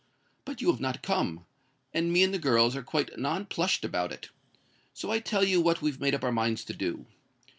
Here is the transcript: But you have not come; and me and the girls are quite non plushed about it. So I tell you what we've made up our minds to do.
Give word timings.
But 0.45 0.61
you 0.61 0.71
have 0.71 0.81
not 0.81 1.03
come; 1.03 1.45
and 1.93 2.11
me 2.11 2.23
and 2.23 2.33
the 2.33 2.39
girls 2.39 2.75
are 2.75 2.81
quite 2.81 3.19
non 3.19 3.45
plushed 3.45 3.85
about 3.85 4.11
it. 4.11 4.29
So 4.95 5.11
I 5.11 5.19
tell 5.19 5.43
you 5.43 5.61
what 5.61 5.83
we've 5.83 6.01
made 6.01 6.15
up 6.15 6.23
our 6.23 6.31
minds 6.31 6.63
to 6.65 6.73
do. 6.73 7.05